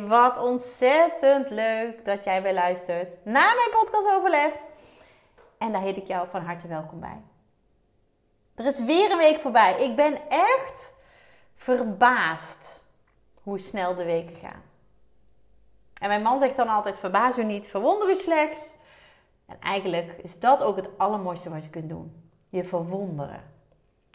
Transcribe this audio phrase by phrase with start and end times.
[0.00, 4.52] wat ontzettend leuk dat jij weer luistert naar mijn podcast Overlef.
[5.58, 7.22] En daar heet ik jou van harte welkom bij.
[8.54, 9.84] Er is weer een week voorbij.
[9.84, 10.92] Ik ben echt
[11.56, 12.82] verbaasd
[13.42, 14.62] hoe snel de weken gaan.
[16.00, 18.72] En mijn man zegt dan altijd: verbaas u niet, verwonder u slechts.
[19.46, 23.52] En eigenlijk is dat ook het allermooiste wat je kunt doen: je verwonderen.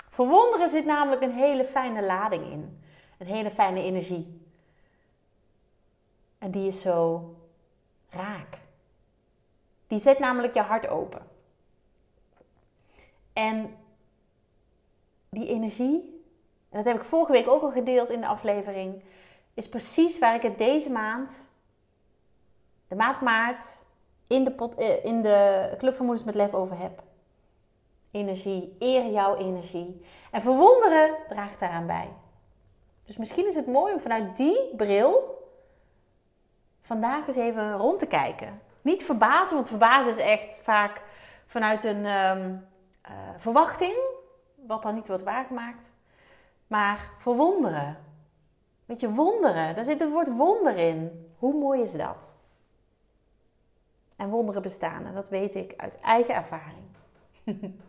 [0.10, 2.84] Verwonderen zit namelijk een hele fijne lading in.
[3.18, 4.49] Een hele fijne energie.
[6.40, 7.30] En die is zo
[8.10, 8.58] raak.
[9.88, 11.28] Die zet namelijk je hart open.
[13.34, 13.76] En
[15.30, 16.24] die energie,
[16.70, 19.04] en dat heb ik vorige week ook al gedeeld in de aflevering,
[19.54, 21.44] is precies waar ik het deze maand,
[22.88, 23.78] de maand maart,
[24.28, 27.04] in de, pot, eh, in de Club van Moeders met Lef over heb.
[28.12, 30.06] Energie, eer jouw energie.
[30.32, 32.10] En verwonderen draagt daaraan bij.
[33.06, 35.39] Dus misschien is het mooi om vanuit die bril
[36.90, 38.62] vandaag eens even rond te kijken.
[38.82, 41.02] Niet verbazen, want verbazen is echt vaak
[41.46, 42.68] vanuit een um,
[43.06, 43.96] uh, verwachting,
[44.56, 45.92] wat dan niet wordt waargemaakt.
[46.68, 47.98] Maar verwonderen.
[48.86, 51.30] Weet je, wonderen, daar zit het woord wonder in.
[51.38, 52.32] Hoe mooi is dat?
[54.18, 56.88] En wonderen bestaan, en dat weet ik uit eigen ervaring.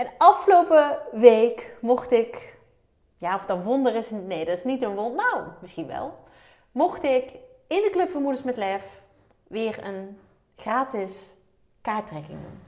[0.00, 2.58] en afgelopen week mocht ik
[3.16, 5.24] ja, of dan wonder is, nee, dat is niet een wonder.
[5.24, 6.18] Nou, misschien wel.
[6.72, 9.00] Mocht ik in de Club van Moeders met Lef
[9.46, 10.18] weer een
[10.56, 11.32] gratis
[11.80, 12.60] kaarttrekking doen.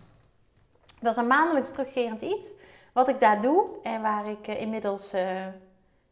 [1.00, 2.46] Dat is een maandelijks terugkerend iets
[2.92, 5.46] wat ik daar doe en waar ik uh, inmiddels uh,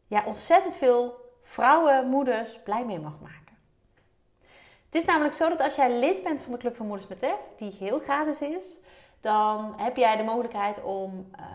[0.06, 3.56] ja, ontzettend veel vrouwen, moeders blij mee mag maken.
[4.86, 7.20] Het is namelijk zo dat als jij lid bent van de Club van Moeders met
[7.20, 8.76] Lef, die heel gratis is,
[9.20, 11.46] dan heb jij de mogelijkheid om uh,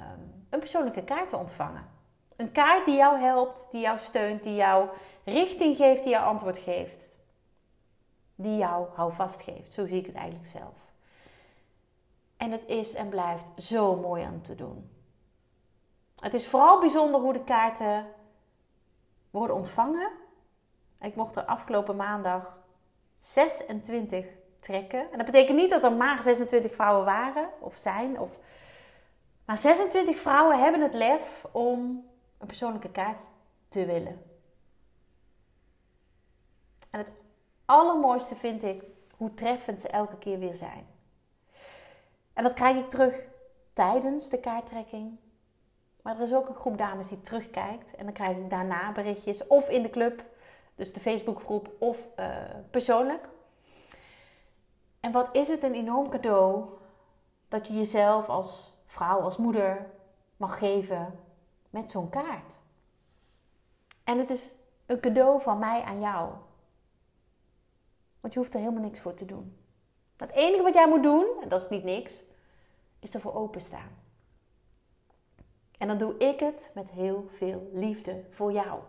[0.50, 1.90] een persoonlijke kaart te ontvangen.
[2.35, 4.88] Een kaart die jou helpt, die jou steunt, die jou
[5.24, 7.13] richting geeft, die jou antwoord geeft.
[8.35, 9.73] Die jou houvast geeft.
[9.73, 10.85] Zo zie ik het eigenlijk zelf.
[12.38, 14.90] En het is en blijft zo mooi om te doen.
[16.19, 18.07] Het is vooral bijzonder hoe de kaarten
[19.29, 20.12] worden ontvangen.
[21.01, 22.57] Ik mocht er afgelopen maandag
[23.19, 24.25] 26
[24.59, 25.12] trekken.
[25.12, 28.19] En dat betekent niet dat er maar 26 vrouwen waren of zijn.
[28.19, 28.29] Of...
[29.45, 32.06] Maar 26 vrouwen hebben het lef om
[32.38, 33.22] een persoonlijke kaart
[33.68, 34.22] te willen.
[36.90, 37.12] En het
[37.65, 38.83] allermooiste vind ik
[39.17, 40.87] hoe treffend ze elke keer weer zijn.
[42.33, 43.27] En dat krijg ik terug
[43.73, 45.17] tijdens de kaarttrekking.
[46.01, 47.95] Maar er is ook een groep dames die terugkijkt.
[47.95, 49.47] En dan krijg ik daarna berichtjes.
[49.47, 50.25] Of in de club,
[50.75, 52.27] dus de Facebookgroep, of uh,
[52.71, 53.27] persoonlijk.
[54.99, 56.65] En wat is het een enorm cadeau
[57.47, 59.89] dat je jezelf als vrouw, als moeder
[60.37, 61.19] mag geven
[61.69, 62.53] met zo'n kaart.
[64.03, 64.49] En het is
[64.85, 66.29] een cadeau van mij aan jou.
[68.25, 69.58] Want je hoeft er helemaal niks voor te doen.
[70.18, 72.24] Het enige wat jij moet doen, en dat is niet niks,
[73.00, 73.97] is ervoor openstaan.
[75.78, 78.80] En dan doe ik het met heel veel liefde voor jou.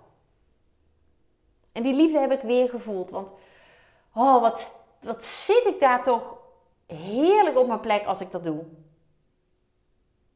[1.73, 3.11] En die liefde heb ik weer gevoeld.
[3.11, 3.33] Want,
[4.15, 6.37] oh, wat, wat zit ik daar toch
[6.87, 8.65] heerlijk op mijn plek als ik dat doe.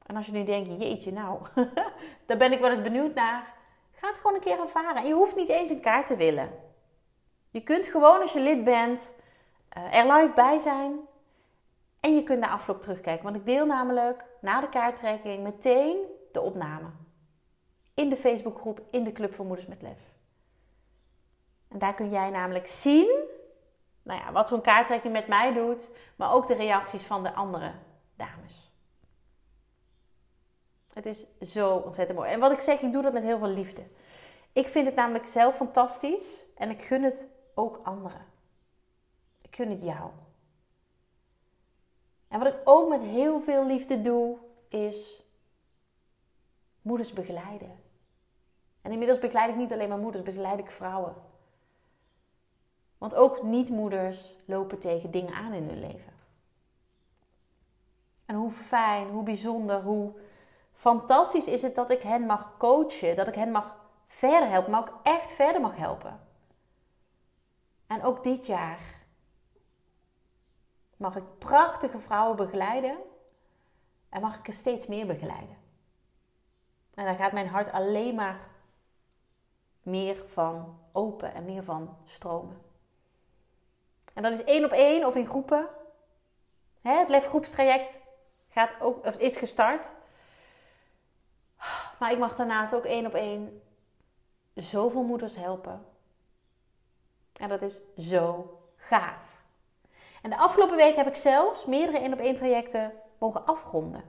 [0.07, 1.41] En als je nu denkt, jeetje nou,
[2.27, 3.55] daar ben ik wel eens benieuwd naar.
[3.93, 4.97] Ga het gewoon een keer ervaren.
[4.97, 6.69] En je hoeft niet eens een kaart te willen.
[7.51, 9.15] Je kunt gewoon als je lid bent
[9.79, 10.99] uh, er live bij zijn.
[12.01, 13.25] En je kunt na afloop terugkijken.
[13.25, 15.97] Want ik deel namelijk na de kaarttrekking meteen
[16.33, 16.91] de opname.
[17.95, 20.01] In de Facebookgroep, in de Club voor Moeders met Lef.
[21.69, 23.29] En daar kun jij namelijk zien
[24.03, 25.89] nou ja, wat zo'n kaarttrekking met mij doet.
[26.17, 27.73] Maar ook de reacties van de andere
[28.17, 28.73] dames.
[30.93, 32.31] Het is zo ontzettend mooi.
[32.31, 33.83] En wat ik zeg, ik doe dat met heel veel liefde.
[34.53, 37.27] Ik vind het namelijk zelf fantastisch en ik gun het
[37.61, 38.27] ook anderen.
[39.43, 40.11] Ik gun het jou.
[42.29, 45.25] En wat ik ook met heel veel liefde doe, is
[46.83, 47.79] moeders begeleiden.
[48.83, 51.15] En inmiddels begeleid ik niet alleen maar moeders, begeleid ik vrouwen.
[52.99, 56.13] Want ook niet-moeders lopen tegen dingen aan in hun leven.
[58.27, 60.13] En hoe fijn, hoe bijzonder, hoe
[60.73, 63.77] fantastisch is het dat ik hen mag coachen, dat ik hen mag
[64.07, 66.30] verder helpen, maar ook echt verder mag helpen.
[67.91, 68.79] En ook dit jaar
[70.97, 72.99] mag ik prachtige vrouwen begeleiden
[74.09, 75.57] en mag ik er steeds meer begeleiden.
[76.95, 78.49] En daar gaat mijn hart alleen maar
[79.83, 82.63] meer van open en meer van stromen.
[84.13, 85.69] En dat is één op één of in groepen.
[86.81, 88.01] het lefgroepstraject
[88.49, 89.91] gaat ook, is gestart.
[91.99, 93.63] Maar ik mag daarnaast ook één op één
[94.55, 95.87] zoveel moeders helpen.
[97.41, 99.43] En dat is zo gaaf.
[100.23, 104.05] En de afgelopen week heb ik zelfs meerdere één op één trajecten mogen afronden.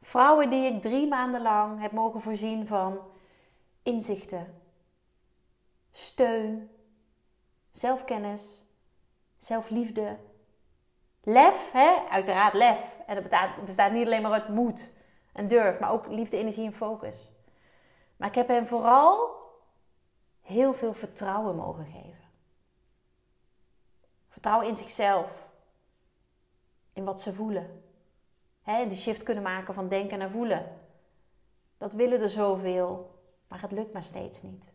[0.00, 3.00] Vrouwen die ik drie maanden lang heb mogen voorzien van
[3.82, 4.60] inzichten,
[5.92, 6.70] steun,
[7.70, 8.62] zelfkennis,
[9.38, 10.16] zelfliefde,
[11.22, 11.94] lef, hè?
[12.10, 12.96] uiteraard lef.
[13.06, 14.92] En dat bestaat, bestaat niet alleen maar uit moed
[15.32, 17.32] en durf, maar ook liefde, energie en focus.
[18.16, 19.37] Maar ik heb hen vooral
[20.48, 22.28] heel veel vertrouwen mogen geven.
[24.28, 25.48] Vertrouwen in zichzelf,
[26.92, 27.82] in wat ze voelen.
[28.62, 30.80] Hè, de shift kunnen maken van denken naar voelen.
[31.78, 34.72] Dat willen er zoveel, maar het lukt maar steeds niet.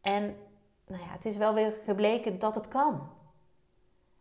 [0.00, 0.36] En
[0.86, 3.10] nou ja, het is wel weer gebleken dat het kan.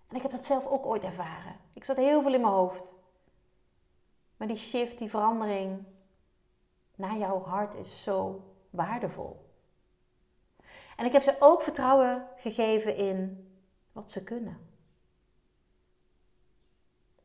[0.08, 1.56] En ik heb dat zelf ook ooit ervaren.
[1.74, 2.94] Ik zat heel veel in mijn hoofd.
[4.38, 5.84] Maar die shift, die verandering
[6.96, 9.45] naar jouw hart is zo waardevol.
[10.96, 13.50] En ik heb ze ook vertrouwen gegeven in
[13.92, 14.58] wat ze kunnen.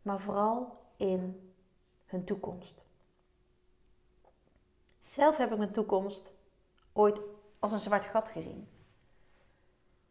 [0.02, 1.52] Maar vooral in
[2.06, 2.82] hun toekomst.
[5.00, 6.31] Zelf heb ik mijn toekomst
[6.93, 7.20] ooit
[7.58, 8.69] als een zwart gat gezien.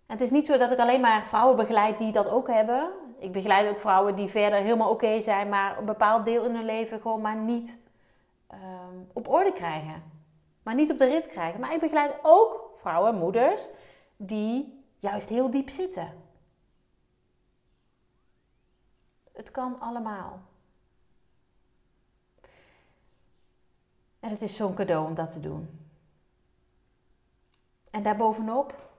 [0.05, 2.91] En het is niet zo dat ik alleen maar vrouwen begeleid die dat ook hebben.
[3.19, 6.65] Ik begeleid ook vrouwen die verder helemaal oké zijn, maar een bepaald deel in hun
[6.65, 7.77] leven gewoon maar niet
[8.47, 10.03] ehm, op orde krijgen.
[10.63, 11.59] Maar niet op de rit krijgen.
[11.59, 13.67] Maar ik begeleid ook vrouwen, moeders,
[14.17, 16.23] die juist heel diep zitten.
[19.31, 20.39] Het kan allemaal.
[24.19, 25.79] En het is zo'n cadeau om dat te doen.
[27.91, 28.89] En daarbovenop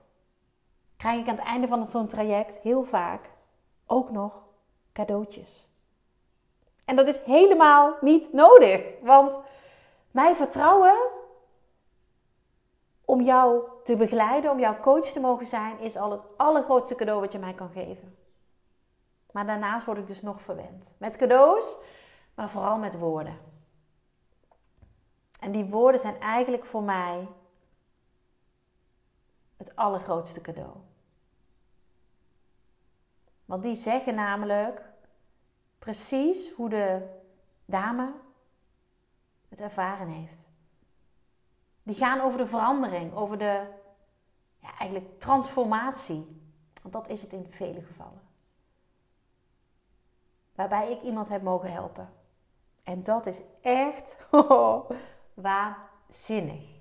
[0.97, 3.29] krijg ik aan het einde van zo'n traject heel vaak
[3.85, 4.43] ook nog
[4.93, 5.67] cadeautjes.
[6.85, 9.39] En dat is helemaal niet nodig, want
[10.11, 10.95] mijn vertrouwen
[13.11, 17.19] om jou te begeleiden, om jouw coach te mogen zijn, is al het allergrootste cadeau
[17.19, 18.17] wat je mij kan geven.
[19.31, 20.91] Maar daarnaast word ik dus nog verwend.
[20.97, 21.77] Met cadeaus,
[22.35, 23.37] maar vooral met woorden.
[25.39, 27.27] En die woorden zijn eigenlijk voor mij
[29.57, 30.75] het allergrootste cadeau.
[33.45, 34.83] Want die zeggen namelijk
[35.79, 37.07] precies hoe de
[37.65, 38.13] dame
[39.49, 40.50] het ervaren heeft.
[41.83, 43.67] Die gaan over de verandering, over de
[44.59, 46.41] ja, eigenlijk transformatie.
[46.81, 48.21] Want dat is het in vele gevallen.
[50.55, 52.13] Waarbij ik iemand heb mogen helpen.
[52.83, 54.17] En dat is echt
[55.33, 56.79] waanzinnig.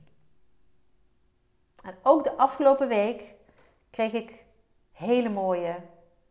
[1.82, 3.34] En ook de afgelopen week
[3.90, 4.44] kreeg ik
[4.92, 5.76] hele mooie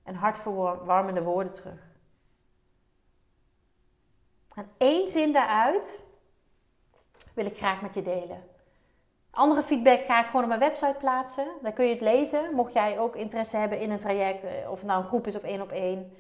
[0.04, 1.88] en hartverwarmende woorden terug.
[4.56, 6.04] En één zin daaruit
[7.34, 8.44] wil ik graag met je delen.
[9.40, 11.48] Andere feedback ga ik gewoon op mijn website plaatsen.
[11.62, 12.56] Daar kun je het lezen.
[12.56, 15.44] Mocht jij ook interesse hebben in een traject, eh, of nou een groep is op
[15.44, 16.14] één op één.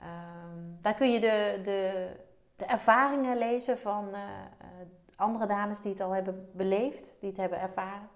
[0.00, 2.08] Ehm, daar kun je de, de,
[2.56, 4.18] de ervaringen lezen van uh,
[5.16, 8.08] andere dames die het al hebben beleefd, die het hebben ervaren.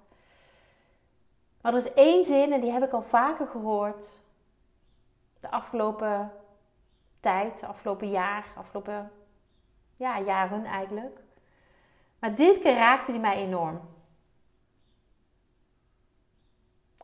[1.61, 4.21] Maar er is één zin en die heb ik al vaker gehoord
[5.41, 6.33] de afgelopen
[7.21, 9.11] tijd, afgelopen jaar, afgelopen
[9.97, 11.21] ja, jaren eigenlijk.
[12.19, 13.95] Maar dit keer raakte hij mij enorm.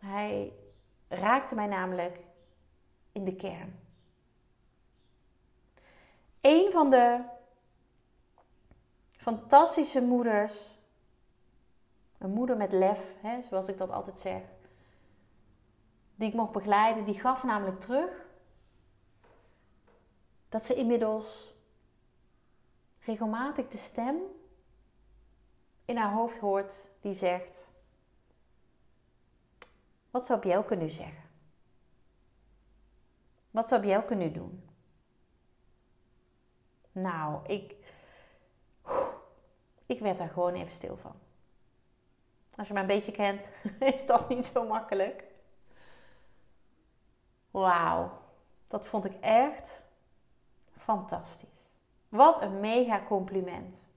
[0.03, 0.53] Hij
[1.09, 2.21] raakte mij namelijk
[3.13, 3.81] in de kern.
[6.41, 7.25] Een van de
[9.11, 10.79] fantastische moeders,
[12.19, 14.43] een moeder met lef, hè, zoals ik dat altijd zeg,
[16.15, 18.27] die ik mocht begeleiden, die gaf namelijk terug
[20.49, 21.55] dat ze inmiddels
[23.01, 24.17] regelmatig de stem
[25.85, 27.72] in haar hoofd hoort die zegt:
[30.13, 31.23] Wat zou Bjelke kunnen zeggen?
[33.51, 34.69] Wat zou Bjelke nu doen?
[36.93, 37.77] Nou, ik,
[39.87, 41.15] ik werd daar gewoon even stil van.
[42.57, 43.49] Als je me een beetje kent,
[43.95, 45.25] is dat niet zo makkelijk.
[47.51, 48.11] Wauw,
[48.69, 49.83] dat vond ik echt
[50.77, 51.71] fantastisch.
[52.09, 53.89] Wat een mega compliment.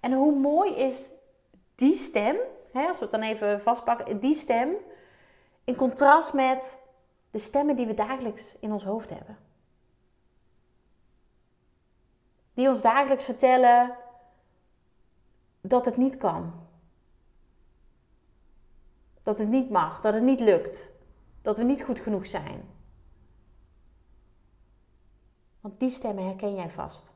[0.00, 1.12] En hoe mooi is
[1.74, 2.36] die stem,
[2.72, 4.76] hè, als we het dan even vastpakken, die stem
[5.64, 6.78] in contrast met
[7.30, 9.38] de stemmen die we dagelijks in ons hoofd hebben.
[12.54, 13.96] Die ons dagelijks vertellen
[15.60, 16.68] dat het niet kan.
[19.22, 20.90] Dat het niet mag, dat het niet lukt,
[21.42, 22.68] dat we niet goed genoeg zijn.
[25.60, 27.12] Want die stemmen herken jij vast.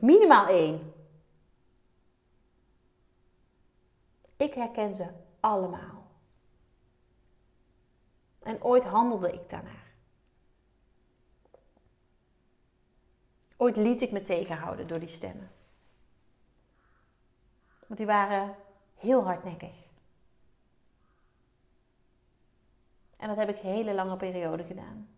[0.00, 0.92] Minimaal één.
[4.40, 5.06] Ik herken ze
[5.40, 6.06] allemaal.
[8.42, 9.92] En ooit handelde ik daarnaar.
[13.56, 15.50] Ooit liet ik me tegenhouden door die stemmen.
[17.86, 18.56] Want die waren
[18.94, 19.74] heel hardnekkig.
[23.16, 25.08] En dat heb ik hele lange periode gedaan.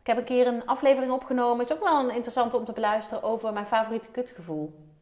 [0.00, 1.64] Ik heb een keer een aflevering opgenomen.
[1.64, 4.94] Is ook wel een interessante om te beluisteren over mijn favoriete kutgevoel.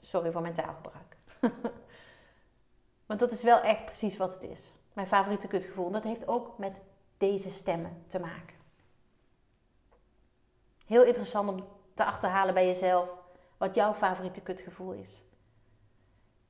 [0.00, 1.16] Sorry voor mijn taalgebruik.
[3.06, 4.70] Want dat is wel echt precies wat het is.
[4.92, 5.90] Mijn favoriete kutgevoel.
[5.90, 6.72] Dat heeft ook met
[7.18, 8.56] deze stemmen te maken.
[10.86, 11.64] Heel interessant om
[11.94, 13.14] te achterhalen bij jezelf
[13.56, 15.22] wat jouw favoriete kutgevoel is.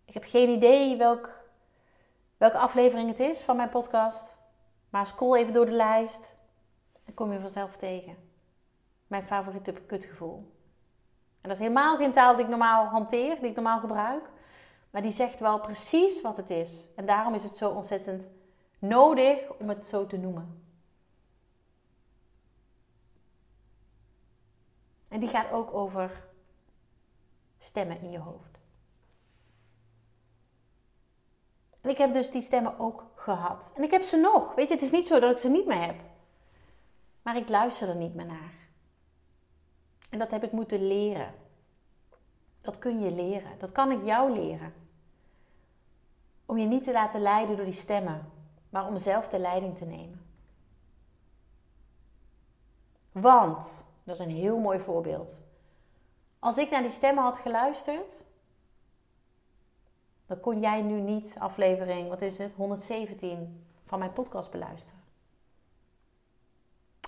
[0.04, 1.30] Ik heb geen idee welk,
[2.36, 4.38] welke aflevering het is van mijn podcast.
[4.90, 6.36] Maar scroll even door de lijst.
[7.04, 8.16] En kom je vanzelf tegen.
[9.06, 10.57] Mijn favoriete kutgevoel.
[11.40, 14.30] En dat is helemaal geen taal die ik normaal hanteer, die ik normaal gebruik.
[14.90, 16.88] Maar die zegt wel precies wat het is.
[16.96, 18.28] En daarom is het zo ontzettend
[18.78, 20.62] nodig om het zo te noemen.
[25.08, 26.26] En die gaat ook over
[27.58, 28.60] stemmen in je hoofd.
[31.80, 33.72] En ik heb dus die stemmen ook gehad.
[33.74, 34.54] En ik heb ze nog.
[34.54, 36.00] Weet je, het is niet zo dat ik ze niet meer heb.
[37.22, 38.67] Maar ik luister er niet meer naar.
[40.08, 41.34] En dat heb ik moeten leren.
[42.60, 43.58] Dat kun je leren.
[43.58, 44.74] Dat kan ik jou leren.
[46.46, 48.32] Om je niet te laten leiden door die stemmen,
[48.70, 50.26] maar om zelf de leiding te nemen.
[53.12, 55.42] Want, dat is een heel mooi voorbeeld.
[56.38, 58.24] Als ik naar die stemmen had geluisterd,
[60.26, 65.02] dan kon jij nu niet aflevering, wat is het, 117 van mijn podcast beluisteren.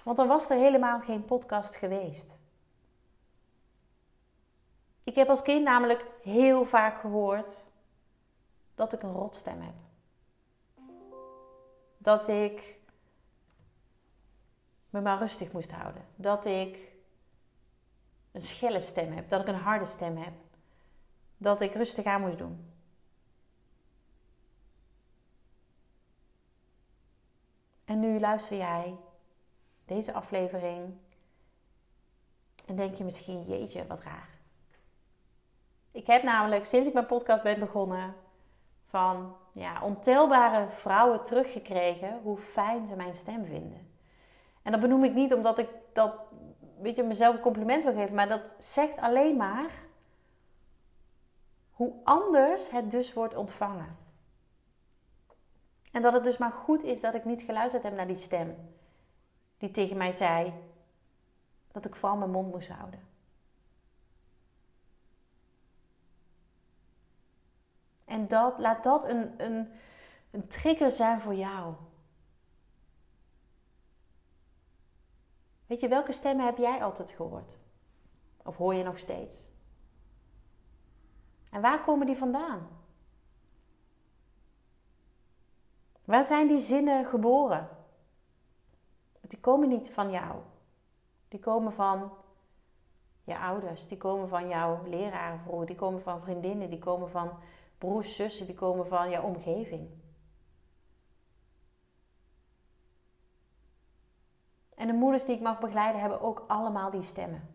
[0.04, 2.34] Want dan was er helemaal geen podcast geweest.
[5.10, 7.62] Ik heb als kind namelijk heel vaak gehoord
[8.74, 9.74] dat ik een rotstem heb.
[11.98, 12.78] Dat ik
[14.90, 16.04] me maar rustig moest houden.
[16.16, 16.92] Dat ik
[18.32, 19.28] een schelle stem heb.
[19.28, 20.32] Dat ik een harde stem heb.
[21.36, 22.72] Dat ik rustig aan moest doen.
[27.84, 28.96] En nu luister jij
[29.84, 30.96] deze aflevering
[32.66, 34.29] en denk je misschien, jeetje, wat raar.
[35.92, 38.14] Ik heb namelijk sinds ik mijn podcast ben begonnen
[38.86, 43.88] van ja, ontelbare vrouwen teruggekregen hoe fijn ze mijn stem vinden.
[44.62, 46.14] En dat benoem ik niet omdat ik dat,
[46.80, 49.70] weet je, mezelf een compliment wil geven, maar dat zegt alleen maar
[51.70, 53.96] hoe anders het dus wordt ontvangen.
[55.92, 58.56] En dat het dus maar goed is dat ik niet geluisterd heb naar die stem
[59.58, 60.52] die tegen mij zei
[61.72, 63.09] dat ik vooral mijn mond moest houden.
[68.10, 69.72] En dat, laat dat een, een,
[70.30, 71.74] een trigger zijn voor jou.
[75.66, 77.56] Weet je, welke stemmen heb jij altijd gehoord?
[78.44, 79.48] Of hoor je nog steeds?
[81.50, 82.68] En waar komen die vandaan?
[86.04, 87.68] Waar zijn die zinnen geboren?
[89.20, 90.40] Die komen niet van jou.
[91.28, 92.12] Die komen van
[93.24, 97.38] je ouders, die komen van jouw leraren vroeger, die komen van vriendinnen, die komen van
[97.80, 99.88] broers, zussen, die komen van jouw omgeving.
[104.74, 107.54] En de moeders die ik mag begeleiden hebben ook allemaal die stemmen.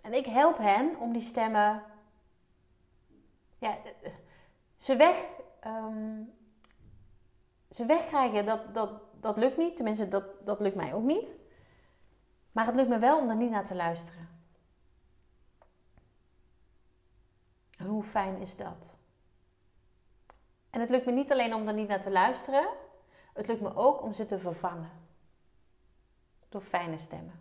[0.00, 1.82] En ik help hen om die stemmen,
[3.58, 3.78] ja,
[4.76, 5.28] ze weg,
[5.66, 6.32] um,
[7.70, 8.46] ze wegkrijgen.
[8.46, 8.90] Dat, dat,
[9.20, 11.38] dat lukt niet, tenminste dat, dat lukt mij ook niet.
[12.52, 14.31] Maar het lukt me wel om er niet naar te luisteren.
[17.86, 18.94] Hoe fijn is dat?
[20.70, 22.68] En het lukt me niet alleen om er niet naar te luisteren,
[23.32, 24.90] het lukt me ook om ze te vervangen.
[26.48, 27.40] Door fijne stemmen.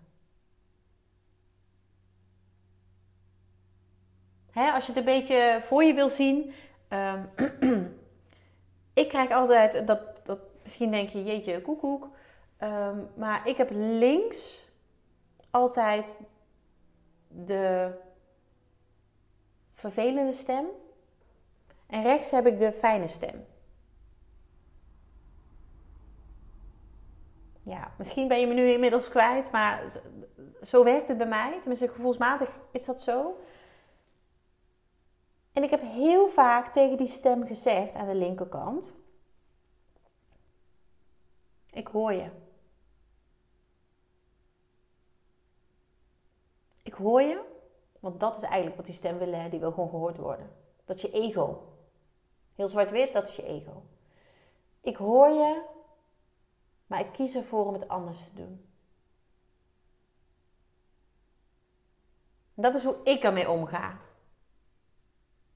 [4.53, 6.53] als je het een beetje voor je wil zien.
[6.89, 7.29] Um,
[8.93, 12.09] ik krijg altijd, dat, dat, misschien denk je, jeetje, koekoek.
[12.63, 14.63] Um, maar ik heb links
[15.49, 16.19] altijd
[17.27, 17.91] de
[19.81, 20.65] vervelende stem.
[21.87, 23.45] En rechts heb ik de fijne stem.
[27.63, 30.01] Ja, misschien ben je me nu inmiddels kwijt, maar
[30.61, 31.57] zo werkt het bij mij.
[31.59, 33.39] Tenminste, gevoelsmatig is dat zo.
[35.53, 38.95] En ik heb heel vaak tegen die stem gezegd aan de linkerkant:
[41.71, 42.29] Ik hoor je.
[46.83, 47.50] Ik hoor je,
[48.01, 50.51] want dat is eigenlijk wat die stem wil, die wil gewoon gehoord worden.
[50.85, 51.67] Dat is je ego.
[52.55, 53.83] Heel zwart-wit, dat is je ego.
[54.81, 55.61] Ik hoor je,
[56.87, 58.65] maar ik kies ervoor om het anders te doen.
[62.53, 63.97] Dat is hoe ik ermee omga.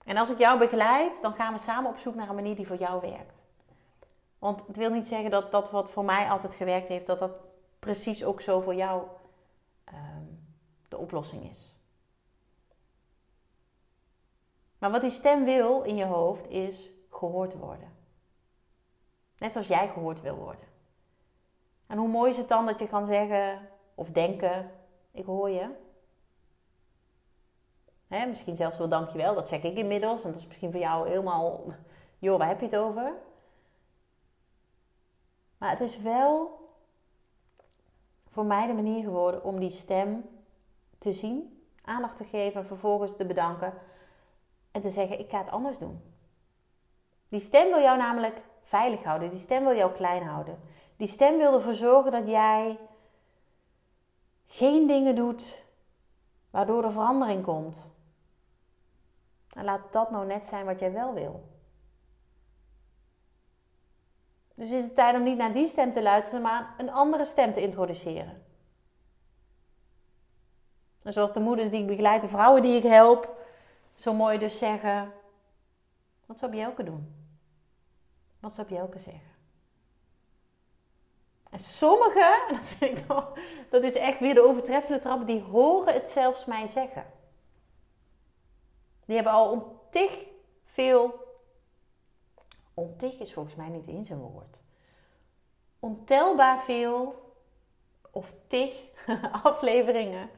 [0.04, 2.68] En als ik jou begeleid, dan gaan we samen op zoek naar een manier die
[2.68, 3.46] voor jou werkt.
[4.40, 7.32] Want het wil niet zeggen dat dat wat voor mij altijd gewerkt heeft, dat dat
[7.80, 9.08] precies ook zo voor jou
[9.84, 10.24] ehm,
[10.88, 11.75] de oplossing is.
[14.86, 17.94] Maar wat die stem wil in je hoofd is gehoord worden.
[19.38, 20.68] Net zoals jij gehoord wil worden.
[21.88, 24.72] En hoe mooi is het dan dat je kan zeggen of denken:
[25.12, 25.70] Ik hoor je.
[28.08, 30.24] Misschien zelfs wel dankjewel, dat zeg ik inmiddels.
[30.24, 31.64] En dat is misschien voor jou helemaal,
[32.20, 33.14] joh, waar heb je het over?
[35.58, 36.60] Maar het is wel
[38.28, 40.30] voor mij de manier geworden om die stem
[40.98, 43.74] te zien, aandacht te geven en vervolgens te bedanken
[44.76, 46.02] en te zeggen: Ik ga het anders doen.
[47.28, 50.60] Die stem wil jou namelijk veilig houden, die stem wil jou klein houden.
[50.98, 52.80] Die stem wil ervoor zorgen dat jij
[54.46, 55.64] geen dingen doet
[56.50, 57.90] waardoor er verandering komt.
[59.50, 61.44] En laat dat nou net zijn wat jij wel wil.
[64.56, 67.54] Dus is het tijd om niet naar die stem te luisteren, maar een andere stem
[67.54, 68.44] te introduceren.
[71.04, 73.45] En zoals de moeders die ik begeleid, de vrouwen die ik help,
[73.96, 75.14] zo mooi dus zeggen:
[76.26, 77.16] Wat zou Bjelke doen?
[78.40, 79.34] Wat zou Bjelke zeggen?
[81.50, 83.34] En sommigen, en dat vind ik nog,
[83.70, 87.06] dat is echt weer de overtreffende trap, die horen het zelfs mij zeggen.
[89.06, 90.26] Die hebben al ontig
[90.64, 91.24] veel.
[92.74, 94.64] Ontig is volgens mij niet eens een woord.
[95.80, 97.24] Ontelbaar veel
[98.12, 98.88] of tig
[99.44, 100.30] afleveringen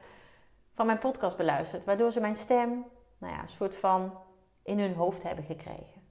[0.74, 1.84] van mijn podcast beluisterd.
[1.84, 2.84] Waardoor ze mijn stem,
[3.18, 4.18] nou ja, een soort van
[4.62, 6.02] in hun hoofd hebben gekregen.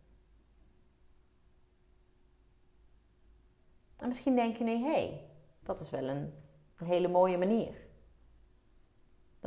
[3.96, 5.30] En misschien denk je nu, hé, hey,
[5.64, 6.34] dat is wel een,
[6.78, 7.88] hele mooie manier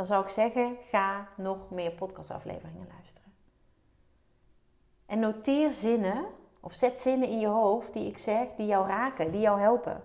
[0.00, 3.32] dan zou ik zeggen: ga nog meer podcastafleveringen luisteren.
[5.06, 6.26] En noteer zinnen
[6.60, 10.02] of zet zinnen in je hoofd die ik zeg, die jou raken, die jou helpen.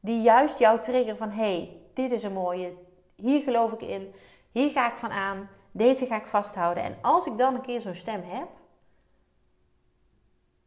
[0.00, 2.74] Die juist jou triggeren van: hey, dit is een mooie,
[3.14, 4.14] hier geloof ik in,
[4.50, 6.82] hier ga ik van aan, deze ga ik vasthouden.
[6.82, 8.48] En als ik dan een keer zo'n stem heb,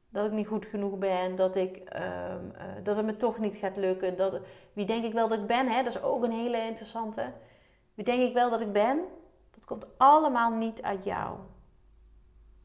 [0.10, 3.56] dat ik niet goed genoeg ben, dat, ik, ehm, eh, dat het me toch niet
[3.56, 4.18] gaat lukken.
[4.18, 4.39] Dat,
[4.74, 5.68] wie denk ik wel dat ik ben?
[5.68, 5.84] Hè?
[5.84, 7.34] Dat is ook een hele interessante.
[7.94, 9.02] Wie denk ik wel dat ik ben?
[9.52, 11.38] Dat komt allemaal niet uit jou.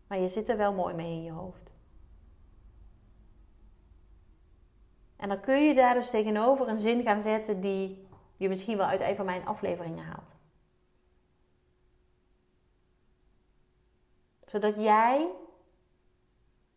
[0.07, 1.72] Maar je zit er wel mooi mee in je hoofd.
[5.16, 8.87] En dan kun je daar dus tegenover een zin gaan zetten die je misschien wel
[8.87, 10.38] uit een van mijn afleveringen haalt.
[14.48, 15.28] Zodat jij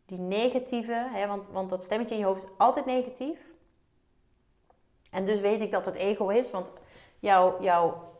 [0.05, 3.39] die negatieve, hè, want, want dat stemmetje in je hoofd is altijd negatief.
[5.11, 6.71] En dus weet ik dat het ego is, want
[7.19, 8.11] jouw, jouw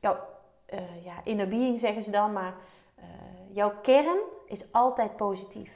[0.00, 0.18] jouw
[0.74, 2.54] uh, ja, inner being zeggen ze dan, maar
[2.98, 3.04] uh,
[3.52, 5.72] jouw kern is altijd positief.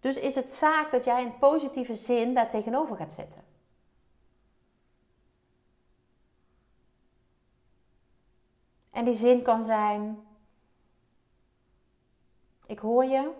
[0.00, 3.47] Dus is het zaak dat jij een positieve zin daar tegenover gaat zetten.
[8.98, 10.26] En die zin kan zijn:
[12.66, 13.32] Ik hoor je.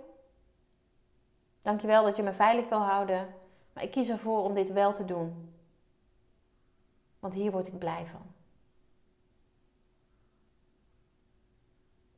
[1.62, 3.34] Dankjewel dat je me veilig wil houden.
[3.72, 5.54] Maar ik kies ervoor om dit wel te doen.
[7.18, 8.32] Want hier word ik blij van.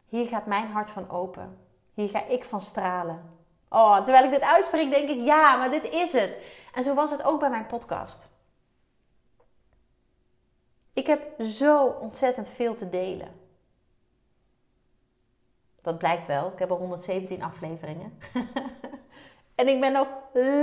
[0.08, 1.58] Hier gaat mijn hart van open.
[1.94, 3.38] Hier ga ik van stralen.
[3.68, 6.36] Oh, terwijl ik dit uitspreek, denk ik, ja, maar dit is het.
[6.74, 8.28] En zo was het ook bij mijn podcast.
[10.92, 13.28] Ik heb zo ontzettend veel te delen.
[15.82, 16.52] Dat blijkt wel.
[16.52, 18.18] Ik heb al 117 afleveringen.
[19.54, 20.08] en ik ben nog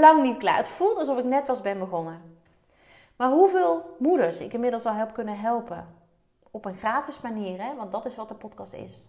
[0.01, 0.57] lang niet klaar.
[0.57, 2.39] Het voelt alsof ik net pas ben begonnen.
[3.15, 5.95] Maar hoeveel moeders ik inmiddels al heb kunnen helpen.
[6.51, 7.75] Op een gratis manier, hè?
[7.75, 9.05] want dat is wat de podcast is.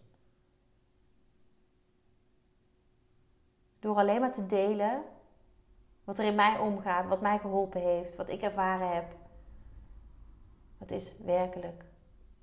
[3.80, 5.02] Door alleen maar te delen
[6.04, 9.04] wat er in mij omgaat, wat mij geholpen heeft, wat ik ervaren heb.
[10.78, 11.84] Het is werkelijk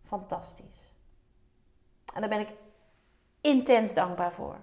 [0.04, 0.92] fantastisch.
[2.14, 2.54] En daar ben ik
[3.42, 4.60] intens dankbaar voor.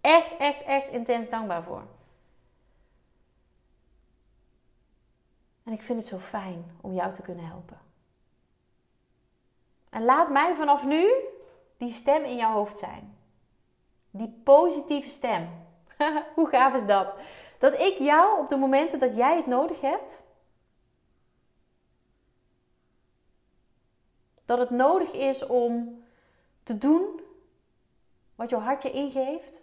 [0.00, 1.82] Echt, echt, echt intens dankbaar voor.
[5.64, 7.80] En ik vind het zo fijn om jou te kunnen helpen.
[9.90, 11.10] En laat mij vanaf nu
[11.76, 13.16] die stem in jouw hoofd zijn.
[14.10, 15.48] Die positieve stem.
[16.34, 17.14] Hoe gaaf is dat?
[17.58, 20.22] Dat ik jou op de momenten dat jij het nodig hebt,
[24.48, 26.02] dat het nodig is om
[26.62, 27.20] te doen
[28.34, 29.60] wat jouw hart je ingeeft,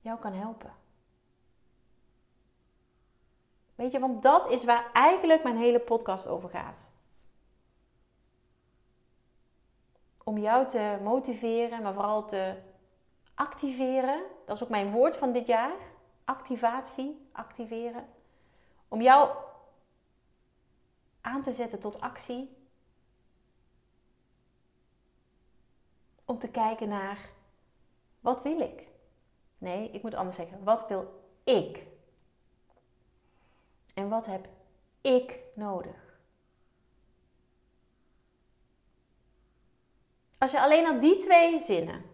[0.00, 0.74] jou kan helpen.
[3.74, 6.86] Weet je, want dat is waar eigenlijk mijn hele podcast over gaat.
[10.24, 12.54] Om jou te motiveren, maar vooral te
[13.34, 14.22] activeren.
[14.46, 15.74] Dat is ook mijn woord van dit jaar.
[16.24, 18.08] Activatie, activeren.
[18.88, 19.45] Om jou
[21.26, 22.56] aan te zetten tot actie.
[26.24, 27.30] Om te kijken naar
[28.20, 28.86] wat wil ik?
[29.58, 30.64] Nee, ik moet anders zeggen.
[30.64, 31.86] Wat wil ik?
[33.94, 34.48] En wat heb
[35.00, 36.18] ik nodig?
[40.38, 42.04] Als je alleen al die twee zinnen.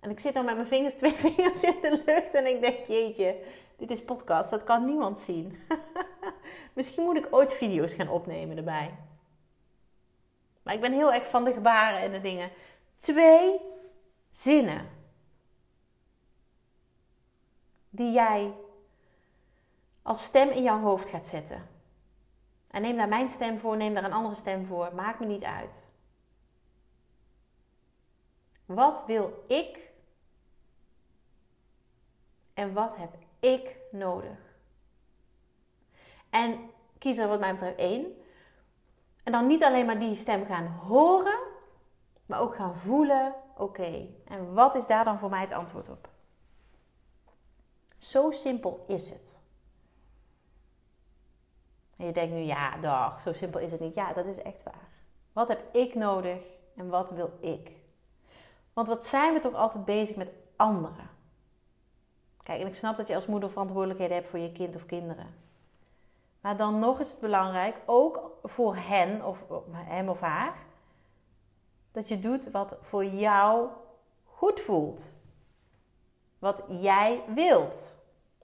[0.00, 2.86] En ik zit nou met mijn vingers, twee vingers in de lucht en ik denk,
[2.86, 3.44] jeetje,
[3.76, 5.56] dit is podcast, dat kan niemand zien.
[6.72, 8.94] Misschien moet ik ooit video's gaan opnemen erbij.
[10.62, 12.50] Maar ik ben heel erg van de gebaren en de dingen.
[12.96, 13.60] Twee
[14.30, 14.88] zinnen.
[17.90, 18.54] Die jij
[20.02, 21.68] als stem in jouw hoofd gaat zetten.
[22.70, 24.94] En neem daar mijn stem voor, neem daar een andere stem voor.
[24.94, 25.86] Maakt me niet uit.
[28.66, 29.90] Wat wil ik?
[32.54, 34.51] En wat heb ik nodig?
[36.32, 38.06] En kies er wat mij betreft één.
[39.22, 41.38] En dan niet alleen maar die stem gaan horen,
[42.26, 43.34] maar ook gaan voelen.
[43.56, 46.08] Oké, en wat is daar dan voor mij het antwoord op?
[47.98, 49.40] Zo simpel is het.
[51.96, 53.94] En je denkt nu, ja, dag, zo simpel is het niet.
[53.94, 54.88] Ja, dat is echt waar.
[55.32, 56.38] Wat heb ik nodig
[56.76, 57.70] en wat wil ik?
[58.72, 61.10] Want wat zijn we toch altijd bezig met anderen?
[62.42, 65.42] Kijk, en ik snap dat je als moeder verantwoordelijkheden hebt voor je kind of kinderen.
[66.42, 70.54] Maar dan nog is het belangrijk, ook voor hen of hem of haar,
[71.92, 73.68] dat je doet wat voor jou
[74.24, 75.12] goed voelt.
[76.38, 77.94] Wat jij wilt.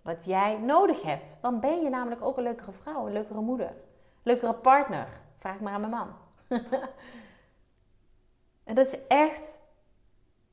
[0.02, 1.36] Wat jij nodig hebt.
[1.40, 3.74] Dan ben je namelijk ook een leukere vrouw, een leukere moeder.
[4.22, 5.20] Leukere partner.
[5.36, 6.14] Vraag maar aan mijn man.
[8.64, 9.58] en dat is echt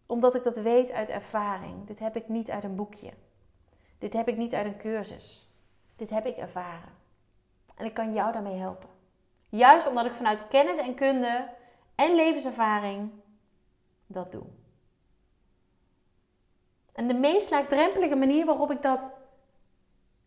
[0.05, 1.87] omdat ik dat weet uit ervaring.
[1.87, 3.13] Dit heb ik niet uit een boekje.
[3.97, 5.49] Dit heb ik niet uit een cursus.
[5.95, 6.94] Dit heb ik ervaren.
[7.75, 8.89] En ik kan jou daarmee helpen.
[9.49, 11.49] Juist omdat ik vanuit kennis en kunde
[11.95, 13.11] en levenservaring
[14.07, 14.43] dat doe.
[16.93, 19.11] En de meest laagdrempelige manier waarop ik dat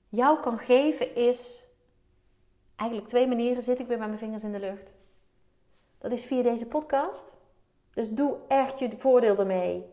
[0.08, 1.64] jou kan geven is
[2.76, 3.62] eigenlijk twee manieren.
[3.62, 4.92] Zit ik weer met mijn vingers in de lucht.
[5.98, 7.32] Dat is via deze podcast.
[7.94, 9.86] Dus doe echt je voordeel ermee.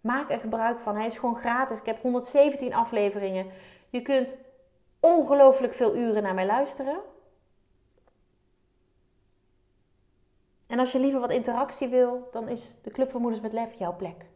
[0.00, 0.96] Maak er gebruik van.
[0.96, 1.78] Hij is gewoon gratis.
[1.78, 3.46] Ik heb 117 afleveringen.
[3.90, 4.34] Je kunt
[5.00, 7.00] ongelooflijk veel uren naar mij luisteren.
[10.68, 13.74] En als je liever wat interactie wil, dan is de Club van Moeders met Lef
[13.74, 14.26] jouw plek.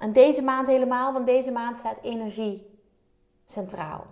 [0.00, 2.80] En deze maand helemaal, want deze maand staat energie
[3.44, 4.06] centraal.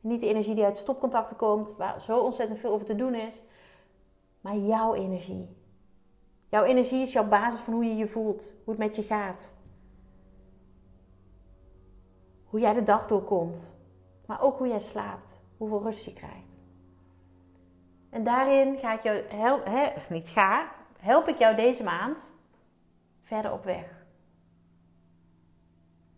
[0.00, 3.42] Niet de energie die uit stopcontacten komt, waar zo ontzettend veel over te doen is,
[4.40, 5.56] maar jouw energie.
[6.48, 9.54] Jouw energie is jouw basis van hoe je je voelt, hoe het met je gaat.
[12.44, 13.74] Hoe jij de dag doorkomt,
[14.26, 16.58] maar ook hoe jij slaapt, hoeveel rust je krijgt.
[18.10, 22.32] En daarin ga ik jou helpen, niet ga, help ik jou deze maand
[23.22, 24.04] verder op weg.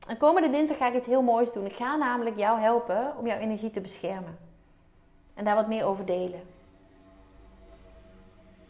[0.09, 1.67] En komende dinsdag ga ik iets heel moois doen.
[1.67, 4.39] Ik ga namelijk jou helpen om jouw energie te beschermen.
[5.35, 6.41] En daar wat meer over delen.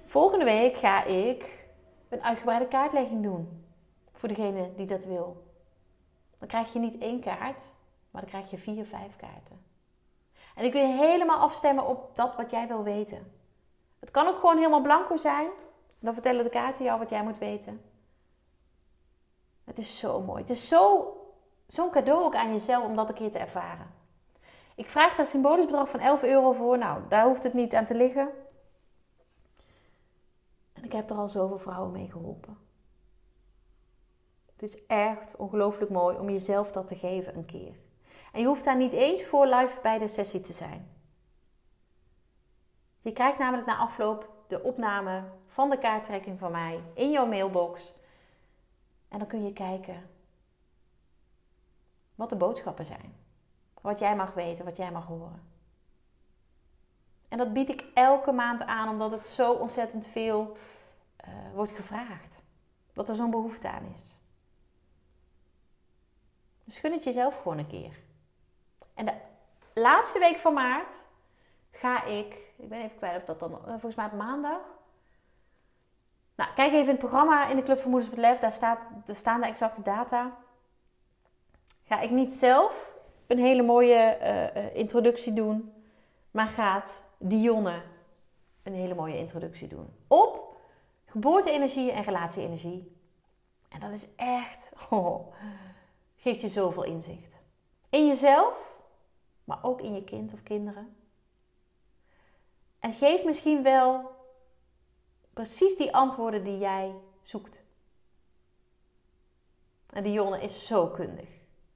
[0.09, 1.67] Volgende week ga ik
[2.09, 3.65] een uitgebreide kaartlegging doen.
[4.13, 5.47] Voor degene die dat wil.
[6.39, 7.63] Dan krijg je niet één kaart,
[8.11, 9.65] maar dan krijg je vier, vijf kaarten.
[10.55, 13.33] En die kun je helemaal afstemmen op dat wat jij wil weten.
[13.99, 15.49] Het kan ook gewoon helemaal blanco zijn.
[15.99, 17.81] Dan vertellen de kaarten jou wat jij moet weten.
[19.65, 20.41] Het is zo mooi.
[20.41, 21.13] Het is zo,
[21.67, 23.95] zo'n cadeau ook aan jezelf om dat een keer te ervaren.
[24.75, 26.79] Ik vraag daar een symbolisch bedrag van 11 euro voor.
[26.79, 28.31] Nou, daar hoeft het niet aan te liggen.
[30.79, 32.59] En ik heb er al zoveel vrouwen mee geholpen.
[34.53, 37.75] Het is echt ongelooflijk mooi om jezelf dat te geven een keer.
[38.33, 40.91] En je hoeft daar niet eens voor live bij de sessie te zijn.
[43.01, 47.95] Je krijgt namelijk na afloop de opname van de kaarttrekking van mij in jouw mailbox.
[49.09, 50.11] En dan kun je kijken
[52.15, 53.15] wat de boodschappen zijn.
[53.81, 55.43] Wat jij mag weten, wat jij mag horen.
[57.29, 60.57] En dat bied ik elke maand aan omdat het zo ontzettend veel
[61.29, 62.43] uh, wordt gevraagd.
[62.93, 64.17] Dat er zo'n behoefte aan is.
[66.65, 67.99] Dus gun het jezelf gewoon een keer.
[68.95, 69.15] En de
[69.75, 70.93] laatste week van maart
[71.71, 74.61] ga ik, ik ben even kwijt of dat dan, eh, volgens mij op maandag.
[76.35, 78.79] Nou, kijk even in het programma in de Club van Moeders met Lef, daar, staat,
[79.05, 80.37] daar staan de exacte data.
[81.85, 82.93] Ga ik niet zelf
[83.27, 84.19] een hele mooie
[84.55, 85.73] uh, introductie doen,
[86.31, 87.83] maar gaat Dionne
[88.63, 89.89] een hele mooie introductie doen.
[90.07, 90.57] Op
[91.05, 92.97] geboorte-energie en relatie-energie.
[93.69, 95.35] En dat is echt, oh,
[96.17, 97.39] geeft je zoveel inzicht.
[97.91, 98.79] In jezelf,
[99.45, 100.97] maar ook in je kind of kinderen.
[102.79, 104.11] En geeft misschien wel
[105.33, 107.63] precies die antwoorden die jij zoekt.
[109.87, 111.29] En Dionne is zo kundig.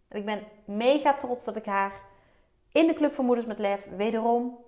[0.09, 2.01] En ik ben mega trots dat ik haar
[2.73, 4.62] in de Club van Moeders met Lef wederom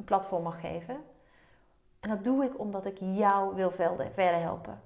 [0.00, 1.04] een platform mag geven.
[2.00, 4.82] En dat doe ik omdat ik jou wil verder helpen.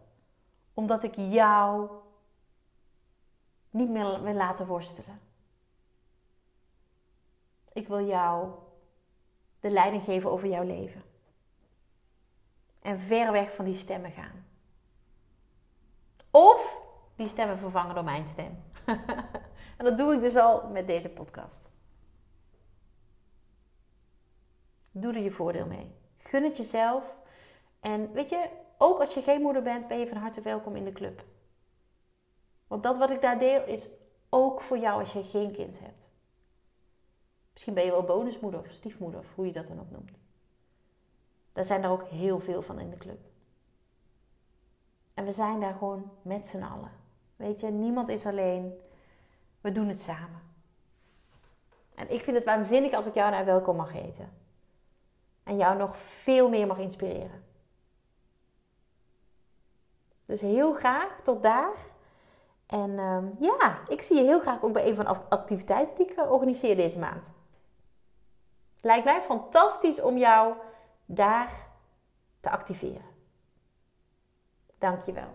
[0.75, 1.91] Omdat ik jou
[3.71, 5.21] niet meer wil laten worstelen.
[7.73, 8.53] Ik wil jou
[9.61, 11.03] de leiding geven over jouw leven.
[12.83, 14.47] En ver weg van die stemmen gaan.
[16.31, 16.79] Of
[17.17, 18.63] die stemmen vervangen door mijn stem.
[19.79, 21.73] en dat doe ik dus al met deze podcast.
[24.97, 25.95] Doe er je voordeel mee.
[26.17, 27.19] Gun het jezelf.
[27.81, 30.85] En weet je, ook als je geen moeder bent, ben je van harte welkom in
[30.85, 31.25] de club.
[32.67, 33.89] Want dat wat ik daar deel is
[34.29, 36.01] ook voor jou als je geen kind hebt.
[37.53, 40.19] Misschien ben je wel bonusmoeder of stiefmoeder, of hoe je dat dan ook noemt.
[41.53, 43.21] Daar zijn er ook heel veel van in de club.
[45.15, 46.91] En we zijn daar gewoon met z'n allen.
[47.37, 48.81] Weet je, niemand is alleen.
[49.61, 50.43] We doen het samen.
[51.95, 54.44] En ik vind het waanzinnig als ik jou naar welkom mag eten.
[55.45, 57.45] En jou nog veel meer mag inspireren.
[60.25, 61.75] Dus heel graag tot daar.
[62.67, 66.07] En ehm, ja, ik zie je heel graag ook bij een van de activiteiten die
[66.07, 67.27] ik eh, organiseer deze maand.
[68.81, 70.55] Lijkt mij fantastisch om jou
[71.05, 71.67] daar
[72.41, 73.13] te activeren.
[74.79, 75.35] Dankjewel.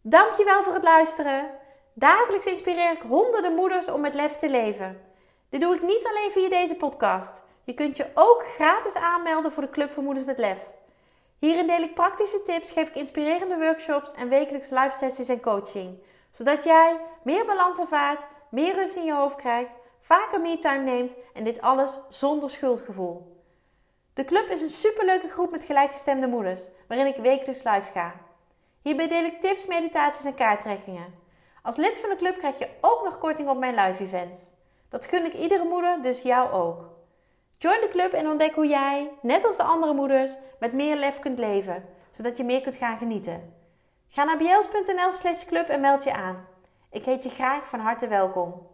[0.00, 1.50] Dankjewel voor het luisteren.
[1.94, 5.00] Dagelijks inspireer ik honderden moeders om met lef te leven.
[5.48, 7.42] Dit doe ik niet alleen via deze podcast.
[7.64, 10.68] Je kunt je ook gratis aanmelden voor de Club voor Moeders met Lef.
[11.38, 15.98] Hierin deel ik praktische tips, geef ik inspirerende workshops en wekelijks live sessies en coaching.
[16.30, 19.70] Zodat jij meer balans ervaart, meer rust in je hoofd krijgt,
[20.00, 23.42] vaker me-time neemt en dit alles zonder schuldgevoel.
[24.14, 28.14] De club is een superleuke groep met gelijkgestemde moeders, waarin ik wekelijks live ga.
[28.82, 31.14] Hierbij deel ik tips, meditaties en kaarttrekkingen.
[31.62, 34.38] Als lid van de club krijg je ook nog korting op mijn live events.
[34.88, 36.91] Dat gun ik iedere moeder, dus jou ook.
[37.62, 41.18] Join de club en ontdek hoe jij, net als de andere moeders, met meer lef
[41.18, 41.84] kunt leven,
[42.16, 43.54] zodat je meer kunt gaan genieten.
[44.08, 46.46] Ga naar bjels.nl slash club en meld je aan.
[46.90, 48.66] Ik heet je graag van harte welkom.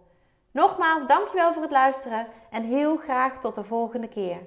[0.50, 4.38] Nogmaals, dankjewel voor het luisteren en heel graag tot de volgende keer.